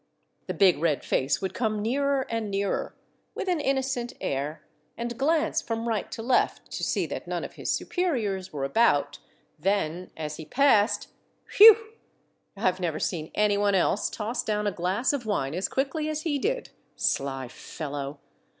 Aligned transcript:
The 0.47 0.55
big 0.55 0.79
red 0.79 1.03
face 1.03 1.43
would 1.43 1.53
come 1.53 1.79
nearer 1.79 2.25
and 2.27 2.49
nearer, 2.49 2.95
with 3.35 3.47
an 3.47 3.59
innocent 3.59 4.13
air, 4.19 4.63
and 4.97 5.15
glance 5.15 5.61
from 5.61 5.87
right 5.87 6.11
to 6.13 6.23
left 6.23 6.71
to 6.71 6.83
see 6.83 7.05
that 7.05 7.27
none 7.27 7.43
of 7.43 7.53
his 7.53 7.69
superiors 7.69 8.51
were 8.51 8.63
about, 8.63 9.19
then, 9.59 10.09
as 10.17 10.37
he 10.37 10.45
passed— 10.45 11.09
whew! 11.57 11.93
I've 12.57 12.79
never 12.79 12.99
seen 12.99 13.29
any 13.35 13.59
one 13.59 13.75
else 13.75 14.09
toss 14.09 14.43
down 14.43 14.65
a 14.65 14.71
glass 14.71 15.13
of 15.13 15.27
wine 15.27 15.53
as 15.53 15.69
quickly 15.69 16.09
as 16.09 16.23
he 16.23 16.39
did! 16.39 16.71
Sly 16.95 17.47
fellow 17.47 18.17